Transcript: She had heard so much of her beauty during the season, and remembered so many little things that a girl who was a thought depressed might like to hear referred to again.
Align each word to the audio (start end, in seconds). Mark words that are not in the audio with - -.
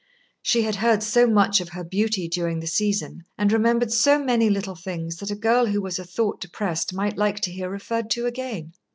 She 0.41 0.63
had 0.63 0.77
heard 0.77 1.03
so 1.03 1.27
much 1.27 1.61
of 1.61 1.69
her 1.69 1.83
beauty 1.83 2.27
during 2.27 2.59
the 2.59 2.65
season, 2.65 3.23
and 3.37 3.51
remembered 3.51 3.91
so 3.93 4.17
many 4.17 4.49
little 4.49 4.73
things 4.73 5.17
that 5.17 5.29
a 5.29 5.35
girl 5.35 5.67
who 5.67 5.79
was 5.79 5.99
a 5.99 6.03
thought 6.03 6.41
depressed 6.41 6.91
might 6.91 7.19
like 7.19 7.39
to 7.41 7.51
hear 7.51 7.69
referred 7.69 8.09
to 8.09 8.25
again. 8.25 8.73